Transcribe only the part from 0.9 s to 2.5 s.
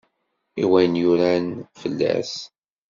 yuran fell-as?